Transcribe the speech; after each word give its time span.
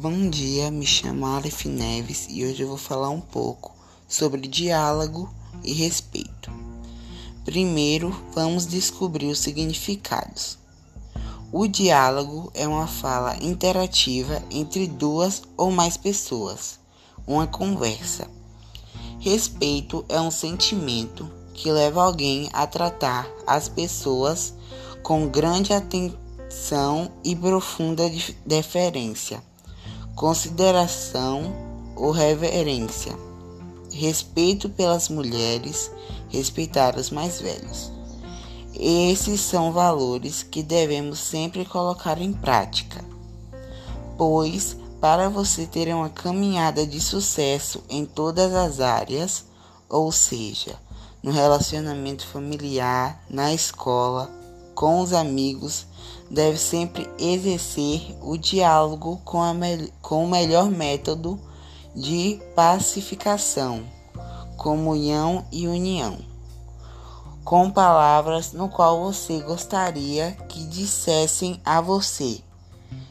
Bom 0.00 0.30
dia, 0.30 0.70
me 0.70 0.86
chamo 0.86 1.26
Aleph 1.26 1.64
Neves 1.64 2.28
e 2.30 2.44
hoje 2.44 2.62
eu 2.62 2.68
vou 2.68 2.76
falar 2.76 3.10
um 3.10 3.20
pouco 3.20 3.74
sobre 4.06 4.46
diálogo 4.46 5.28
e 5.64 5.72
respeito. 5.72 6.52
Primeiro, 7.44 8.16
vamos 8.32 8.64
descobrir 8.64 9.26
os 9.26 9.40
significados. 9.40 10.56
O 11.50 11.66
diálogo 11.66 12.48
é 12.54 12.68
uma 12.68 12.86
fala 12.86 13.42
interativa 13.42 14.40
entre 14.52 14.86
duas 14.86 15.42
ou 15.56 15.72
mais 15.72 15.96
pessoas, 15.96 16.78
uma 17.26 17.48
conversa. 17.48 18.30
Respeito 19.18 20.04
é 20.08 20.20
um 20.20 20.30
sentimento 20.30 21.28
que 21.52 21.72
leva 21.72 22.04
alguém 22.04 22.48
a 22.52 22.68
tratar 22.68 23.28
as 23.44 23.68
pessoas 23.68 24.54
com 25.02 25.26
grande 25.26 25.72
atenção 25.72 27.10
e 27.24 27.34
profunda 27.34 28.08
deferência 28.46 29.42
consideração 30.18 31.54
ou 31.94 32.10
reverência, 32.10 33.16
respeito 33.92 34.68
pelas 34.68 35.08
mulheres, 35.08 35.92
respeitar 36.28 36.96
os 36.96 37.08
mais 37.08 37.40
velhos. 37.40 37.92
Esses 38.74 39.40
são 39.40 39.70
valores 39.70 40.42
que 40.42 40.60
devemos 40.60 41.20
sempre 41.20 41.64
colocar 41.64 42.20
em 42.20 42.32
prática, 42.32 43.04
pois 44.16 44.76
para 45.00 45.28
você 45.28 45.66
ter 45.66 45.94
uma 45.94 46.10
caminhada 46.10 46.84
de 46.84 47.00
sucesso 47.00 47.84
em 47.88 48.04
todas 48.04 48.52
as 48.52 48.80
áreas, 48.80 49.44
ou 49.88 50.10
seja, 50.10 50.74
no 51.22 51.30
relacionamento 51.30 52.26
familiar, 52.26 53.22
na 53.30 53.54
escola, 53.54 54.28
com 54.78 55.00
os 55.00 55.12
amigos, 55.12 55.88
deve 56.30 56.56
sempre 56.56 57.10
exercer 57.18 58.16
o 58.22 58.38
diálogo 58.38 59.20
com, 59.24 59.42
com 60.00 60.24
o 60.24 60.30
melhor 60.30 60.70
método 60.70 61.36
de 61.96 62.40
pacificação, 62.54 63.82
comunhão 64.56 65.44
e 65.50 65.66
união, 65.66 66.20
com 67.42 67.68
palavras 67.72 68.52
no 68.52 68.68
qual 68.68 69.02
você 69.02 69.40
gostaria 69.40 70.30
que 70.48 70.62
dissessem 70.62 71.60
a 71.64 71.80
você. 71.80 72.40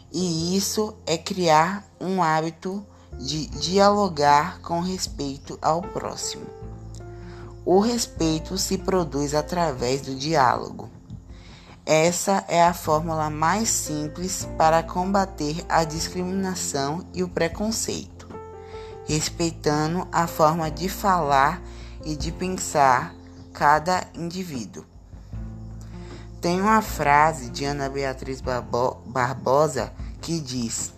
E 0.09 0.55
isso 0.55 0.95
é 1.05 1.17
criar 1.17 1.85
um 1.99 2.23
hábito 2.23 2.81
de 3.19 3.45
dialogar 3.47 4.61
com 4.61 4.79
respeito 4.79 5.59
ao 5.61 5.81
próximo. 5.81 6.45
O 7.65 7.81
respeito 7.81 8.57
se 8.57 8.77
produz 8.77 9.33
através 9.33 9.99
do 9.99 10.15
diálogo. 10.15 10.95
Essa 11.89 12.43
é 12.49 12.61
a 12.61 12.73
fórmula 12.73 13.29
mais 13.29 13.69
simples 13.69 14.45
para 14.57 14.83
combater 14.83 15.63
a 15.69 15.85
discriminação 15.85 17.07
e 17.13 17.23
o 17.23 17.29
preconceito, 17.29 18.27
respeitando 19.05 20.05
a 20.11 20.27
forma 20.27 20.69
de 20.69 20.89
falar 20.89 21.61
e 22.03 22.13
de 22.17 22.29
pensar 22.29 23.15
cada 23.53 24.05
indivíduo. 24.13 24.83
Tem 26.41 26.59
uma 26.59 26.81
frase 26.81 27.49
de 27.51 27.63
Ana 27.63 27.87
Beatriz 27.87 28.41
Barbosa 28.41 29.93
que 30.19 30.41
diz: 30.41 30.91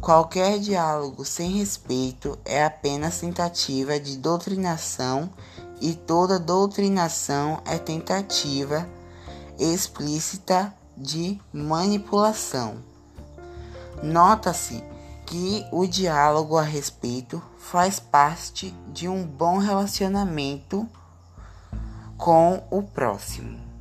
Qualquer 0.00 0.60
diálogo 0.60 1.24
sem 1.24 1.50
respeito 1.58 2.38
é 2.44 2.64
apenas 2.64 3.18
tentativa 3.18 3.98
de 3.98 4.18
doutrinação 4.18 5.28
e 5.80 5.94
toda 5.94 6.38
doutrinação 6.38 7.60
é 7.64 7.76
tentativa 7.76 8.88
explícita 9.62 10.74
de 10.96 11.40
manipulação. 11.52 12.76
Nota-se 14.02 14.82
que 15.26 15.64
o 15.70 15.86
diálogo 15.86 16.56
a 16.56 16.62
respeito 16.62 17.42
faz 17.58 18.00
parte 18.00 18.74
de 18.88 19.08
um 19.08 19.24
bom 19.24 19.58
relacionamento 19.58 20.88
com 22.18 22.62
o 22.70 22.82
próximo. 22.82 23.71